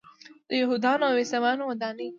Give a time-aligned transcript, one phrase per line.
[0.47, 2.09] د یهودانو او عیسویانو ودانۍ.